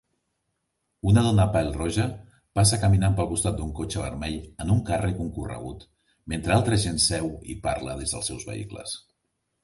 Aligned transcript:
Una 1.09 1.23
dona 1.25 1.43
pèl 1.55 1.67
roja 1.73 2.05
passa 2.59 2.79
caminant 2.83 3.17
pel 3.19 3.27
costat 3.33 3.59
d"un 3.59 3.73
cotxe 3.79 4.01
vermell 4.05 4.37
en 4.65 4.71
un 4.75 4.79
carrer 4.87 5.11
concorregut 5.19 5.85
mentre 6.33 6.55
altra 6.55 6.79
gent 6.85 6.97
seu 7.05 7.29
i 7.55 7.59
parla 7.67 7.99
des 8.01 8.15
dels 8.17 8.31
seus 8.33 8.49
vehicles. 8.49 8.95